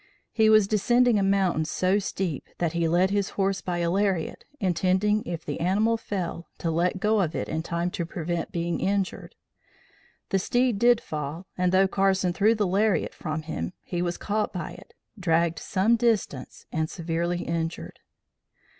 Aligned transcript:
He 0.31 0.49
was 0.49 0.67
descending 0.67 1.19
a 1.19 1.21
mountain, 1.21 1.63
so 1.63 1.99
steep 1.99 2.47
that 2.57 2.73
he 2.73 2.87
led 2.87 3.11
his 3.11 3.29
horse 3.37 3.61
by 3.61 3.77
a 3.77 3.91
lariat, 3.91 4.45
intending, 4.59 5.23
if 5.27 5.45
the 5.45 5.59
animal 5.59 5.95
fell, 5.95 6.49
to 6.57 6.71
let 6.71 6.99
go 6.99 7.21
of 7.21 7.35
it 7.35 7.47
in 7.47 7.61
time 7.61 7.91
to 7.91 8.03
prevent 8.07 8.51
being 8.51 8.79
injured. 8.79 9.35
The 10.29 10.39
steed 10.39 10.79
did 10.79 11.01
fall 11.01 11.45
and 11.55 11.71
though 11.71 11.87
Carson 11.87 12.33
threw 12.33 12.55
the 12.55 12.65
lariat 12.65 13.13
from 13.13 13.43
him, 13.43 13.73
he 13.83 14.01
was 14.01 14.17
caught 14.17 14.51
by 14.51 14.71
it, 14.71 14.95
dragged 15.19 15.59
some 15.59 15.97
distance 15.97 16.65
and 16.71 16.89
severely 16.89 17.43
injured. 17.43 17.99